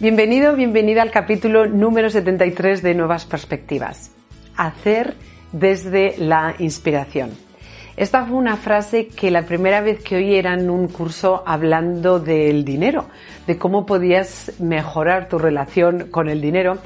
Bienvenido, 0.00 0.54
bienvenida 0.54 1.02
al 1.02 1.10
capítulo 1.10 1.66
número 1.66 2.08
73 2.08 2.82
de 2.84 2.94
Nuevas 2.94 3.24
Perspectivas. 3.24 4.12
Hacer 4.56 5.16
desde 5.50 6.14
la 6.18 6.54
inspiración. 6.60 7.32
Esta 7.96 8.24
fue 8.24 8.36
una 8.36 8.56
frase 8.56 9.08
que 9.08 9.32
la 9.32 9.42
primera 9.42 9.80
vez 9.80 10.00
que 10.04 10.14
oí 10.14 10.36
era 10.36 10.54
en 10.54 10.70
un 10.70 10.86
curso 10.86 11.42
hablando 11.44 12.20
del 12.20 12.64
dinero, 12.64 13.06
de 13.48 13.58
cómo 13.58 13.86
podías 13.86 14.52
mejorar 14.60 15.28
tu 15.28 15.36
relación 15.36 16.10
con 16.12 16.28
el 16.28 16.40
dinero 16.40 16.78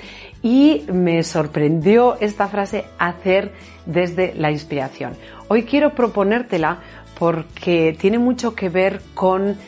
y 0.42 0.86
me 0.90 1.22
sorprendió 1.22 2.16
esta 2.18 2.48
frase 2.48 2.86
hacer 2.98 3.52
desde 3.84 4.32
la 4.36 4.50
inspiración. 4.50 5.12
Hoy 5.48 5.64
quiero 5.64 5.94
proponértela 5.94 6.78
porque 7.18 7.94
tiene 8.00 8.18
mucho 8.18 8.54
que 8.54 8.70
ver 8.70 9.02
con 9.12 9.58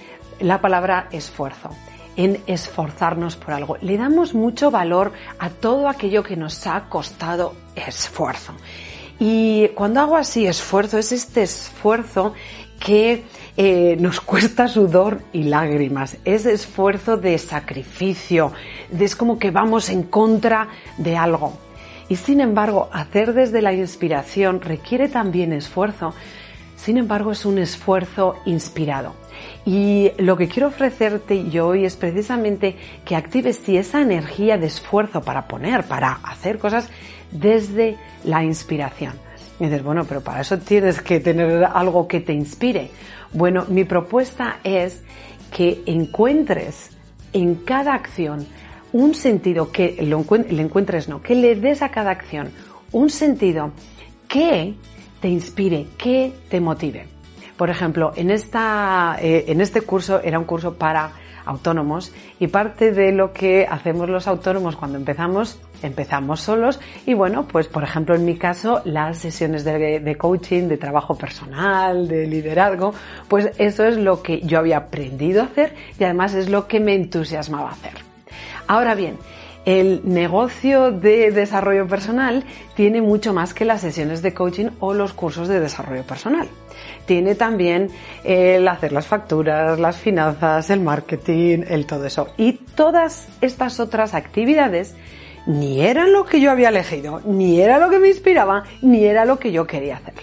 la 0.41 0.63
palabra 0.63 1.09
esfuerzo 1.13 1.69
en 2.17 2.41
esforzarnos 2.47 3.37
por 3.37 3.53
algo. 3.55 3.77
Le 3.81 3.97
damos 3.97 4.35
mucho 4.35 4.71
valor 4.71 5.13
a 5.39 5.51
todo 5.51 5.89
aquello 5.89 6.23
que 6.23 6.37
nos 6.37 6.67
ha 6.67 6.89
costado 6.89 7.55
esfuerzo. 7.75 8.55
Y 9.19 9.69
cuando 9.69 10.01
hago 10.01 10.17
así 10.17 10.47
esfuerzo, 10.47 10.99
es 10.99 11.13
este 11.13 11.43
esfuerzo 11.43 12.35
que 12.79 13.25
eh, 13.57 13.97
nos 14.01 14.21
cuesta 14.21 14.69
sudor 14.69 15.23
y 15.33 15.45
lágrimas, 15.45 16.17
es 16.25 16.47
esfuerzo 16.47 17.17
de 17.17 17.39
sacrificio, 17.39 18.53
es 18.99 19.17
como 19.17 19.39
que 19.39 19.51
vamos 19.51 19.89
en 19.89 20.03
contra 20.05 20.69
de 20.99 21.17
algo. 21.17 21.59
Y 22.09 22.17
sin 22.17 22.41
embargo, 22.41 22.91
hacer 22.93 23.33
desde 23.33 23.63
la 23.63 23.73
inspiración 23.73 24.61
requiere 24.61 25.09
también 25.09 25.53
esfuerzo, 25.53 26.13
sin 26.77 26.99
embargo 26.99 27.33
es 27.33 27.47
un 27.47 27.59
esfuerzo 27.59 28.37
inspirado. 28.45 29.15
Y 29.65 30.13
lo 30.19 30.37
que 30.37 30.49
quiero 30.49 30.69
ofrecerte 30.69 31.49
yo 31.49 31.69
hoy 31.69 31.85
es 31.85 31.97
precisamente 31.97 32.77
que 33.05 33.17
actives 33.17 33.61
si 33.65 33.77
esa 33.77 34.03
energía 34.03 34.59
de 34.59 34.67
esfuerzo 34.67 35.23
para 35.23 35.49
poner, 35.49 35.85
para 35.85 36.13
hacer 36.23 36.59
cosas 36.59 36.89
desde 37.31 37.97
la 38.25 38.45
inspiración. 38.45 39.15
Y 39.61 39.65
dices, 39.65 39.83
bueno, 39.83 40.05
pero 40.05 40.21
para 40.21 40.41
eso 40.41 40.59
tienes 40.59 41.01
que 41.01 41.21
tener 41.21 41.65
algo 41.65 42.09
que 42.09 42.21
te 42.21 42.33
inspire. 42.33 42.91
Bueno, 43.33 43.65
mi 43.69 43.85
propuesta 43.85 44.59
es 44.65 45.03
que 45.51 45.83
encuentres 45.87 46.91
en 47.33 47.57
cada 47.57 47.95
acción 47.95 48.47
un 48.93 49.15
sentido, 49.15 49.73
que 49.73 49.97
le 50.01 50.63
encuentres, 50.63 51.09
no, 51.09 51.21
que 51.21 51.35
le 51.35 51.57
des 51.57 51.83
a 51.83 51.91
cada 51.91 52.11
acción 52.11 52.51
un 52.93 53.11
sentido 53.11 53.73
que 54.29 54.75
te 55.21 55.29
inspire, 55.29 55.87
que 55.99 56.33
te 56.49 56.61
motive. 56.61 57.07
Por 57.57 57.71
ejemplo, 57.71 58.13
en, 58.17 58.31
esta, 58.31 59.17
eh, 59.21 59.45
en 59.49 59.61
este 59.61 59.83
curso 59.83 60.21
era 60.23 60.39
un 60.39 60.45
curso 60.45 60.75
para 60.75 61.13
autónomos 61.47 62.13
y 62.41 62.49
parte 62.49 62.93
de 62.93 63.13
lo 63.13 63.33
que 63.33 63.67
hacemos 63.69 64.09
los 64.09 64.27
autónomos 64.27 64.77
cuando 64.77 64.99
empezamos, 64.99 65.61
empezamos 65.83 66.41
solos 66.41 66.81
y 67.07 67.15
bueno, 67.15 67.47
pues 67.47 67.69
por 67.69 67.85
ejemplo 67.85 68.15
en 68.15 68.25
mi 68.25 68.37
caso 68.37 68.81
las 68.85 69.19
sesiones 69.19 69.65
de, 69.65 70.01
de, 70.01 70.17
coaching, 70.17 70.69
de 70.69 70.79
trabajo 70.79 71.17
personal, 71.17 72.09
de 72.09 72.27
liderazgo, 72.27 72.95
pues 73.29 73.51
eso 73.59 73.85
es 73.85 73.97
lo 73.97 74.23
que 74.23 74.41
yo 74.41 74.59
había 74.59 74.79
aprendido 74.79 75.43
a 75.43 75.47
hacer 75.47 75.75
y 75.99 76.05
además 76.05 76.35
es 76.35 76.49
lo 76.49 76.67
que 76.67 76.81
me 76.81 76.95
entusiasmaba 76.95 77.71
hacer. 77.71 77.93
Ahora 78.67 78.95
bien, 78.95 79.19
el 79.65 80.03
negocio 80.05 80.91
de 80.91 81.31
desarrollo 81.31 81.87
personal 81.87 82.45
tiene 82.75 83.01
mucho 83.01 83.33
más 83.33 83.55
que 83.55 83.65
las 83.65 83.81
sesiones 83.81 84.23
de 84.23 84.35
coaching 84.35 84.69
o 84.81 84.95
los 84.95 85.13
cursos 85.13 85.49
de 85.49 85.61
desarrollo 85.61 86.03
personal. 86.03 86.49
Tiene 87.07 87.35
también 87.35 87.91
el 88.25 88.67
hacer 88.69 88.93
las 88.93 89.07
facturas, 89.07 89.79
las 89.79 89.97
finanzas, 89.97 90.71
el 90.71 90.81
marketing, 90.81 91.65
el 91.69 91.87
todo 91.87 92.05
eso. 92.07 92.29
Y 92.37 92.53
todas 92.53 93.29
estas 93.41 93.81
otras 93.81 94.15
actividades 94.15 94.95
ni 95.47 95.83
eran 95.83 96.13
lo 96.13 96.25
que 96.25 96.41
yo 96.41 96.51
había 96.51 96.71
elegido, 96.71 97.21
ni 97.25 97.61
era 97.61 97.79
lo 97.79 97.91
que 97.91 97.99
me 97.99 98.09
inspiraba, 98.09 98.65
ni 98.83 99.05
era 99.05 99.25
lo 99.25 99.39
que 99.39 99.53
yo 99.53 99.67
quería 99.67 99.97
hacer. 99.97 100.15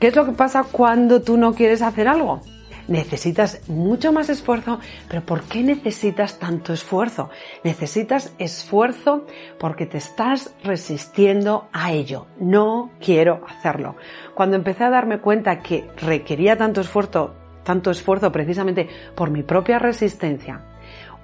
¿Qué 0.00 0.08
es 0.08 0.16
lo 0.16 0.26
que 0.26 0.32
pasa 0.32 0.64
cuando 0.64 1.22
tú 1.22 1.36
no 1.36 1.54
quieres 1.54 1.80
hacer 1.80 2.08
algo? 2.08 2.40
Necesitas 2.88 3.68
mucho 3.68 4.12
más 4.12 4.28
esfuerzo, 4.28 4.80
pero 5.08 5.22
¿por 5.22 5.42
qué 5.42 5.62
necesitas 5.62 6.38
tanto 6.38 6.72
esfuerzo? 6.72 7.30
Necesitas 7.64 8.32
esfuerzo 8.38 9.26
porque 9.58 9.86
te 9.86 9.98
estás 9.98 10.54
resistiendo 10.62 11.68
a 11.72 11.92
ello. 11.92 12.26
No 12.38 12.90
quiero 13.00 13.44
hacerlo. 13.48 13.96
Cuando 14.34 14.56
empecé 14.56 14.84
a 14.84 14.90
darme 14.90 15.20
cuenta 15.20 15.60
que 15.60 15.88
requería 15.96 16.56
tanto 16.56 16.80
esfuerzo, 16.80 17.34
tanto 17.64 17.90
esfuerzo 17.90 18.32
precisamente 18.32 18.88
por 19.14 19.30
mi 19.30 19.42
propia 19.42 19.78
resistencia, 19.78 20.60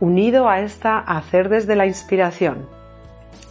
unido 0.01 0.49
a 0.49 0.61
esta 0.61 0.99
hacer 0.99 1.49
desde 1.49 1.77
la 1.77 1.87
inspiración, 1.87 2.67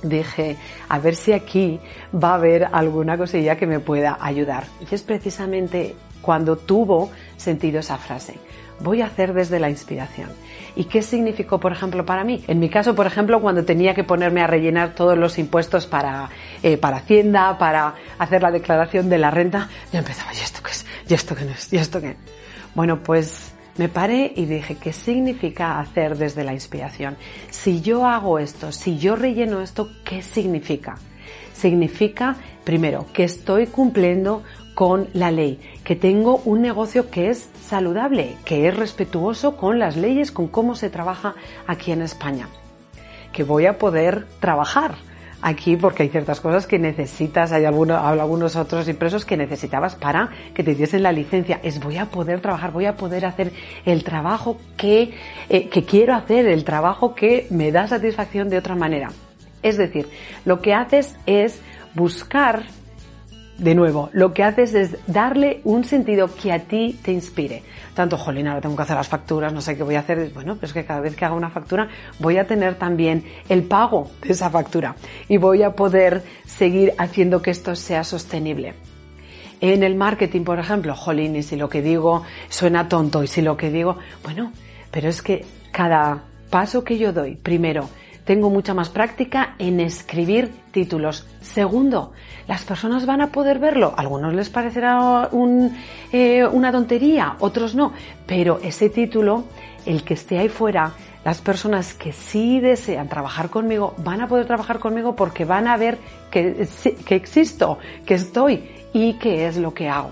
dije, 0.04 0.58
a 0.90 1.00
ver 1.00 1.16
si 1.16 1.34
aquí 1.34 1.80
va 2.14 2.32
a 2.32 2.36
haber 2.36 2.68
alguna 2.72 3.18
cosilla 3.18 3.58
que 3.58 3.68
me 3.68 3.80
pueda 3.80 4.18
ayudar. 4.22 4.66
Y 4.90 4.94
es 4.94 5.04
precisamente 5.04 5.96
cuando 6.22 6.58
tuvo 6.58 7.12
sentido 7.38 7.80
esa 7.80 7.98
frase. 7.98 8.36
Voy 8.80 9.02
a 9.02 9.08
hacer 9.08 9.34
desde 9.34 9.60
la 9.60 9.70
inspiración. 9.70 10.30
¿Y 10.76 10.86
qué 10.86 11.02
significó, 11.02 11.60
por 11.60 11.72
ejemplo, 11.72 12.06
para 12.06 12.24
mí? 12.24 12.44
En 12.48 12.60
mi 12.60 12.70
caso, 12.70 12.94
por 12.94 13.08
ejemplo, 13.08 13.42
cuando 13.42 13.66
tenía 13.66 13.96
que 13.96 14.04
ponerme 14.04 14.42
a 14.42 14.48
rellenar 14.48 14.94
todos 14.94 15.18
los 15.18 15.40
impuestos 15.40 15.88
para, 15.88 16.30
eh, 16.62 16.78
para 16.78 16.98
Hacienda, 16.98 17.58
para 17.58 17.96
hacer 18.20 18.44
la 18.44 18.52
declaración 18.52 19.10
de 19.10 19.18
la 19.18 19.32
renta, 19.32 19.70
yo 19.92 19.98
empezaba, 19.98 20.32
¿y 20.36 20.38
esto 20.38 20.62
qué 20.64 20.72
es? 20.72 20.86
¿Y 21.10 21.14
esto 21.16 21.36
qué 21.36 21.46
no 21.46 21.52
es? 21.52 21.74
¿Y 21.74 21.78
esto 21.78 22.00
qué? 22.00 22.16
Bueno, 22.76 23.02
pues 23.02 23.54
me 23.78 23.90
paré 23.90 24.32
y 24.36 24.46
dije, 24.46 24.76
¿qué 24.76 24.94
significa 24.94 25.80
hacer 25.80 26.16
desde 26.16 26.44
la 26.44 26.54
inspiración? 26.54 27.18
Si 27.50 27.82
yo 27.82 28.06
hago 28.06 28.38
esto, 28.38 28.72
si 28.72 29.00
yo 29.00 29.16
relleno 29.16 29.62
esto, 29.62 29.90
¿qué 30.04 30.22
significa? 30.22 30.98
Significa, 31.54 32.36
primero, 32.64 33.08
que 33.14 33.24
estoy 33.24 33.66
cumpliendo 33.66 34.44
con 34.78 35.08
la 35.14 35.32
ley, 35.32 35.60
que 35.84 35.96
tengo 35.96 36.40
un 36.46 36.62
negocio 36.62 37.10
que 37.10 37.32
es 37.32 37.50
saludable, 37.64 38.38
que 38.46 38.68
es 38.68 38.78
respetuoso 38.78 39.58
con 39.58 39.80
las 39.80 39.98
leyes, 39.98 40.32
con 40.32 40.48
cómo 40.48 40.76
se 40.76 40.92
trabaja 40.92 41.34
aquí 41.66 41.92
en 41.92 42.04
España, 42.04 42.48
que 43.34 43.44
voy 43.44 43.66
a 43.66 43.80
poder 43.80 44.28
trabajar 44.40 44.94
aquí 45.42 45.76
porque 45.78 46.04
hay 46.04 46.10
ciertas 46.10 46.42
cosas 46.42 46.68
que 46.68 46.78
necesitas, 46.78 47.54
hay 47.54 47.66
algunos, 47.66 47.98
algunos 48.00 48.56
otros 48.56 48.88
impresos 48.88 49.26
que 49.26 49.36
necesitabas 49.36 49.96
para 49.96 50.30
que 50.54 50.64
te 50.64 50.76
diesen 50.76 51.02
la 51.02 51.12
licencia. 51.12 51.60
Es 51.64 51.80
voy 51.80 51.98
a 51.98 52.06
poder 52.06 52.40
trabajar, 52.42 52.72
voy 52.72 52.86
a 52.86 52.98
poder 52.98 53.26
hacer 53.26 53.54
el 53.84 54.04
trabajo 54.04 54.60
que, 54.78 55.12
eh, 55.50 55.70
que 55.70 55.86
quiero 55.86 56.14
hacer, 56.14 56.48
el 56.48 56.64
trabajo 56.64 57.16
que 57.16 57.48
me 57.50 57.72
da 57.72 57.88
satisfacción 57.88 58.48
de 58.48 58.60
otra 58.60 58.76
manera. 58.76 59.10
Es 59.64 59.76
decir, 59.76 60.08
lo 60.46 60.62
que 60.62 60.76
haces 60.76 61.18
es 61.26 61.62
buscar 61.96 62.66
de 63.58 63.74
nuevo, 63.74 64.10
lo 64.14 64.34
que 64.34 64.44
haces 64.44 64.74
es 64.74 64.98
darle 65.08 65.62
un 65.64 65.84
sentido 65.84 66.34
que 66.34 66.52
a 66.52 66.60
ti 66.60 66.98
te 67.02 67.12
inspire. 67.12 67.64
Tanto, 67.94 68.18
jolín, 68.18 68.48
ahora 68.48 68.62
tengo 68.62 68.76
que 68.76 68.84
hacer 68.84 68.96
las 68.96 69.08
facturas, 69.08 69.52
no 69.52 69.62
sé 69.62 69.76
qué 69.76 69.84
voy 69.84 69.96
a 69.96 70.00
hacer. 70.00 70.32
Bueno, 70.34 70.56
pues 70.56 70.74
que 70.74 70.86
cada 70.86 71.00
vez 71.00 71.16
que 71.16 71.26
haga 71.26 71.34
una 71.34 71.50
factura 71.50 71.90
voy 72.20 72.38
a 72.38 72.46
tener 72.46 72.76
también 72.76 73.24
el 73.50 73.64
pago 73.64 74.12
de 74.22 74.34
esa 74.34 74.50
factura 74.50 74.96
y 75.28 75.38
voy 75.38 75.64
a 75.64 75.72
poder 75.72 76.24
seguir 76.46 76.94
haciendo 76.98 77.42
que 77.42 77.52
esto 77.52 77.76
sea 77.76 78.04
sostenible. 78.04 78.76
En 79.60 79.82
el 79.82 79.96
marketing, 79.96 80.44
por 80.44 80.60
ejemplo, 80.60 80.96
jolín, 80.96 81.36
y 81.36 81.42
si 81.42 81.56
lo 81.56 81.68
que 81.68 81.82
digo 81.82 82.24
suena 82.50 82.88
tonto 82.88 83.24
y 83.24 83.28
si 83.28 83.42
lo 83.42 83.58
que 83.58 83.72
digo, 83.72 83.98
bueno, 84.24 84.52
pero 84.92 85.10
es 85.10 85.24
que 85.24 85.46
cada 85.72 86.24
paso 86.52 86.84
que 86.84 87.00
yo 87.00 87.12
doy, 87.12 87.36
primero, 87.36 87.90
tengo 88.28 88.50
mucha 88.50 88.74
más 88.74 88.90
práctica 88.90 89.56
en 89.58 89.80
escribir 89.80 90.52
títulos. 90.72 91.26
Segundo, 91.42 92.12
las 92.46 92.66
personas 92.66 93.06
van 93.06 93.22
a 93.22 93.32
poder 93.32 93.58
verlo. 93.58 93.94
A 93.96 94.02
algunos 94.02 94.34
les 94.34 94.50
parecerá 94.50 95.30
eh, 96.12 96.46
una 96.46 96.72
tontería, 96.74 97.38
otros 97.40 97.74
no. 97.74 97.94
Pero 98.26 98.60
ese 98.62 98.90
título, 98.90 99.46
el 99.86 100.04
que 100.04 100.16
esté 100.16 100.40
ahí 100.40 100.50
fuera, 100.50 100.92
las 101.24 101.40
personas 101.40 101.94
que 101.94 102.12
sí 102.12 102.60
desean 102.60 103.08
trabajar 103.08 103.50
conmigo 103.50 103.96
van 104.00 104.20
a 104.20 104.28
poder 104.28 104.46
trabajar 104.46 104.80
conmigo 104.80 105.16
porque 105.16 105.46
van 105.46 105.66
a 105.66 105.78
ver 105.78 105.98
que, 106.30 106.68
que 107.06 107.16
existo, 107.16 107.80
que 108.06 108.16
estoy 108.16 108.70
y 108.92 109.14
qué 109.14 109.48
es 109.48 109.56
lo 109.56 109.74
que 109.74 109.88
hago. 109.88 110.12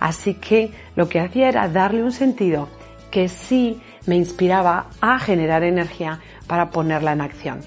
Así 0.00 0.34
que 0.34 0.72
lo 0.96 1.08
que 1.08 1.20
hacía 1.20 1.50
era 1.50 1.68
darle 1.68 2.02
un 2.02 2.12
sentido 2.12 2.68
que 3.12 3.28
sí 3.28 3.80
me 4.06 4.16
inspiraba 4.16 4.86
a 5.00 5.18
generar 5.18 5.62
energía 5.62 6.20
para 6.46 6.70
ponerla 6.70 7.12
en 7.12 7.20
acción. 7.20 7.60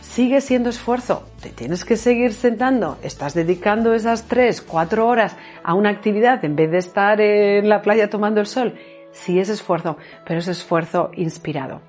Sigue 0.00 0.42
siendo 0.42 0.68
esfuerzo, 0.68 1.26
te 1.40 1.48
tienes 1.48 1.86
que 1.86 1.96
seguir 1.96 2.34
sentando, 2.34 2.98
estás 3.02 3.32
dedicando 3.32 3.94
esas 3.94 4.28
3, 4.28 4.60
4 4.60 5.06
horas 5.06 5.36
a 5.64 5.74
una 5.74 5.88
actividad 5.88 6.44
en 6.44 6.54
vez 6.54 6.70
de 6.70 6.78
estar 6.78 7.20
en 7.20 7.68
la 7.68 7.80
playa 7.80 8.10
tomando 8.10 8.40
el 8.40 8.46
sol. 8.46 8.74
Sí 9.12 9.38
es 9.38 9.48
esfuerzo, 9.48 9.96
pero 10.26 10.40
es 10.40 10.48
esfuerzo 10.48 11.10
inspirado. 11.14 11.80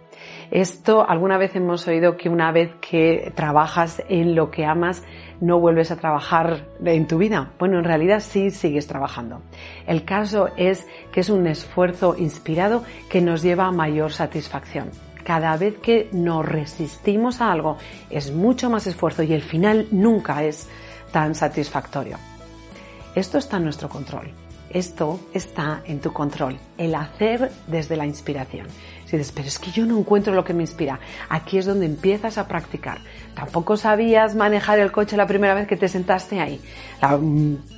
Esto 0.51 1.05
alguna 1.07 1.37
vez 1.37 1.55
hemos 1.55 1.87
oído 1.87 2.15
que 2.15 2.29
una 2.29 2.51
vez 2.51 2.71
que 2.79 3.31
trabajas 3.35 4.01
en 4.07 4.35
lo 4.35 4.51
que 4.51 4.65
amas, 4.65 5.03
no 5.43 5.59
vuelves 5.59 5.91
a 5.91 5.97
trabajar 5.97 6.65
en 6.83 7.05
tu 7.05 7.17
vida. 7.17 7.51
Bueno, 7.59 7.77
en 7.77 7.83
realidad 7.83 8.21
sí 8.21 8.49
sigues 8.49 8.87
trabajando. 8.87 9.41
El 9.85 10.05
caso 10.05 10.49
es 10.55 10.87
que 11.11 11.19
es 11.19 11.29
un 11.29 11.47
esfuerzo 11.47 12.15
inspirado 12.17 12.83
que 13.09 13.21
nos 13.21 13.41
lleva 13.41 13.67
a 13.67 13.71
mayor 13.71 14.11
satisfacción. 14.11 14.89
cada 15.23 15.55
vez 15.55 15.77
que 15.77 16.09
nos 16.11 16.45
resistimos 16.45 17.39
a 17.39 17.49
algo 17.49 17.77
es 18.09 18.33
mucho 18.33 18.69
más 18.69 18.87
esfuerzo 18.87 19.23
y 19.23 19.31
el 19.31 19.41
final 19.41 19.87
nunca 19.89 20.43
es 20.43 20.67
tan 21.13 21.33
satisfactorio. 21.33 22.17
Esto 23.15 23.37
está 23.37 23.55
en 23.55 23.63
nuestro 23.63 23.87
control. 23.87 24.42
Esto 24.73 25.19
está 25.35 25.81
en 25.85 25.99
tu 25.99 26.11
control, 26.11 26.57
el 26.79 26.95
hacer 26.95 27.51
desde 27.67 27.95
la 27.95 28.07
inspiración. 28.07 28.65
Si 29.05 29.17
dices, 29.17 29.31
pero 29.31 29.47
es 29.47 29.59
que 29.59 29.69
yo 29.69 29.85
no 29.85 29.99
encuentro 29.99 30.33
lo 30.33 30.43
que 30.43 30.55
me 30.55 30.63
inspira, 30.63 30.99
aquí 31.29 31.59
es 31.59 31.67
donde 31.67 31.85
empiezas 31.85 32.39
a 32.39 32.47
practicar. 32.47 32.97
Tampoco 33.35 33.77
sabías 33.77 34.33
manejar 34.33 34.79
el 34.79 34.91
coche 34.91 35.15
la 35.15 35.27
primera 35.27 35.53
vez 35.53 35.67
que 35.67 35.77
te 35.77 35.87
sentaste 35.87 36.39
ahí. 36.39 36.59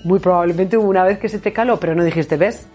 muy 0.06 0.20
probablemente 0.20 0.78
hubo 0.78 0.88
una 0.88 1.04
vez 1.04 1.20
que 1.20 1.28
se 1.28 1.40
te 1.40 1.52
caló, 1.52 1.82
pero 1.82 1.96
no 1.96 2.04
dijiste, 2.04 2.38
ves, 2.38 2.66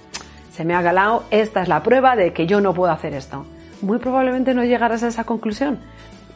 se 0.52 0.66
me 0.66 0.74
ha 0.74 0.82
galado, 0.82 1.24
esta 1.30 1.62
es 1.62 1.68
la 1.68 1.82
prueba 1.82 2.14
de 2.14 2.34
que 2.34 2.46
yo 2.46 2.60
no 2.60 2.74
puedo 2.74 2.92
hacer 2.92 3.14
esto. 3.14 3.46
Muy 3.80 3.98
probablemente 3.98 4.52
no 4.52 4.64
llegaras 4.64 5.02
a 5.02 5.08
esa 5.08 5.24
conclusión, 5.24 5.78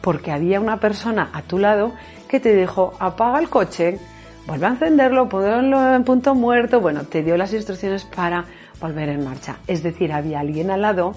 porque 0.01 0.31
había 0.31 0.59
una 0.59 0.79
persona 0.79 1.29
a 1.33 1.43
tu 1.43 1.59
lado 1.59 1.93
que 2.27 2.39
te 2.39 2.55
dijo, 2.55 2.95
apaga 2.99 3.37
el 3.37 3.49
coche, 3.49 3.99
vuelve 4.47 4.65
a 4.65 4.69
encenderlo, 4.69 5.29
ponlo 5.29 5.95
en 5.95 6.03
punto 6.03 6.35
muerto, 6.35 6.79
bueno, 6.79 7.03
te 7.03 7.23
dio 7.23 7.37
las 7.37 7.53
instrucciones 7.53 8.05
para 8.05 8.45
volver 8.79 9.09
en 9.09 9.23
marcha. 9.23 9.57
Es 9.67 9.83
decir, 9.83 10.11
había 10.11 10.39
alguien 10.39 10.71
al 10.71 10.81
lado 10.81 11.13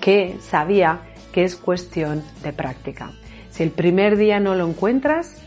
que 0.00 0.36
sabía 0.40 1.00
que 1.32 1.44
es 1.44 1.56
cuestión 1.56 2.22
de 2.42 2.52
práctica. 2.52 3.10
Si 3.50 3.62
el 3.62 3.70
primer 3.70 4.16
día 4.16 4.40
no 4.40 4.54
lo 4.54 4.68
encuentras, 4.68 5.42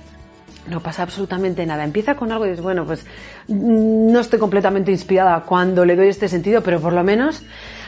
no 0.67 0.81
pasa 0.81 1.03
absolutamente 1.03 1.65
nada. 1.65 1.83
Empieza 1.83 2.15
con 2.15 2.31
algo 2.31 2.45
y 2.45 2.49
dices, 2.49 2.63
bueno, 2.63 2.85
pues 2.85 3.05
no 3.47 4.19
estoy 4.19 4.39
completamente 4.39 4.91
inspirada 4.91 5.41
cuando 5.41 5.85
le 5.85 5.95
doy 5.95 6.09
este 6.09 6.27
sentido, 6.27 6.61
pero 6.61 6.79
por 6.79 6.93
lo 6.93 7.03
menos 7.03 7.43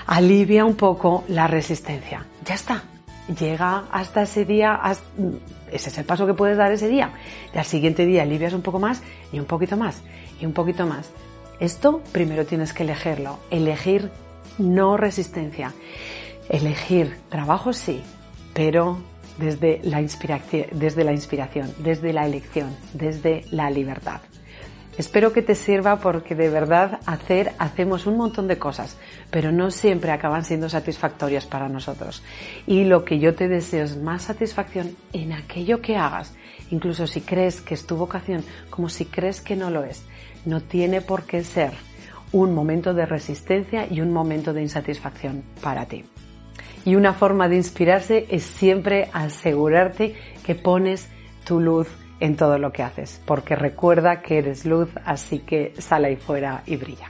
alivia 0.07 0.65
un 0.65 0.75
poco 0.75 1.23
la 1.27 1.47
resistencia. 1.47 2.25
Ya 2.45 2.55
está. 2.55 2.83
Llega 3.39 3.85
hasta 3.91 4.23
ese 4.23 4.43
día, 4.43 4.79
ese 5.71 5.89
es 5.89 5.97
el 5.97 6.05
paso 6.05 6.25
que 6.25 6.33
puedes 6.33 6.57
dar 6.57 6.71
ese 6.71 6.87
día. 6.87 7.13
Y 7.53 7.57
al 7.57 7.65
siguiente 7.65 8.05
día 8.05 8.23
alivias 8.23 8.53
un 8.53 8.61
poco 8.61 8.79
más 8.79 9.01
y 9.31 9.39
un 9.39 9.45
poquito 9.45 9.77
más 9.77 10.01
y 10.39 10.45
un 10.45 10.53
poquito 10.53 10.85
más. 10.85 11.09
Esto 11.59 12.01
primero 12.11 12.45
tienes 12.45 12.73
que 12.73 12.83
elegirlo. 12.83 13.39
Elegir 13.49 14.11
no 14.57 14.97
resistencia. 14.97 15.73
Elegir 16.49 17.17
trabajo 17.29 17.71
sí, 17.71 18.01
pero 18.53 18.97
desde 19.37 19.79
la, 19.83 20.01
desde 20.01 21.03
la 21.03 21.13
inspiración, 21.13 21.73
desde 21.79 22.13
la 22.13 22.25
elección, 22.25 22.75
desde 22.93 23.45
la 23.51 23.69
libertad. 23.69 24.21
Espero 24.97 25.33
que 25.33 25.41
te 25.41 25.55
sirva 25.55 25.97
porque 25.97 26.35
de 26.35 26.49
verdad 26.49 26.99
hacer, 27.07 27.53
hacemos 27.57 28.05
un 28.05 28.15
montón 28.15 28.47
de 28.47 28.59
cosas, 28.59 28.95
pero 29.31 29.51
no 29.51 29.71
siempre 29.71 30.11
acaban 30.11 30.45
siendo 30.45 30.69
satisfactorias 30.69 31.47
para 31.47 31.67
nosotros. 31.67 32.23
Y 32.67 32.83
lo 32.83 33.03
que 33.03 33.17
yo 33.17 33.33
te 33.33 33.47
deseo 33.47 33.85
es 33.85 33.97
más 33.97 34.23
satisfacción 34.23 34.95
en 35.11 35.33
aquello 35.33 35.81
que 35.81 35.97
hagas, 35.97 36.35
incluso 36.69 37.07
si 37.07 37.21
crees 37.21 37.59
que 37.59 37.73
es 37.73 37.87
tu 37.87 37.95
vocación, 37.95 38.43
como 38.69 38.87
si 38.87 39.05
crees 39.05 39.41
que 39.41 39.55
no 39.55 39.71
lo 39.71 39.83
es. 39.83 40.03
No 40.45 40.61
tiene 40.61 41.01
por 41.01 41.23
qué 41.23 41.43
ser 41.43 41.71
un 42.31 42.53
momento 42.53 42.93
de 42.93 43.07
resistencia 43.07 43.87
y 43.89 43.99
un 44.01 44.13
momento 44.13 44.53
de 44.53 44.61
insatisfacción 44.61 45.43
para 45.61 45.87
ti. 45.87 46.05
Y 46.85 46.95
una 46.95 47.13
forma 47.13 47.49
de 47.49 47.55
inspirarse 47.55 48.27
es 48.29 48.43
siempre 48.43 49.09
asegurarte 49.13 50.15
que 50.45 50.53
pones 50.53 51.09
tu 51.45 51.59
luz 51.59 51.87
en 52.23 52.37
todo 52.37 52.57
lo 52.57 52.71
que 52.71 52.83
haces, 52.83 53.21
porque 53.25 53.53
recuerda 53.53 54.21
que 54.21 54.37
eres 54.37 54.65
luz, 54.65 54.89
así 55.03 55.39
que 55.39 55.73
sale 55.77 56.07
ahí 56.07 56.15
fuera 56.15 56.63
y 56.65 56.77
brilla. 56.77 57.09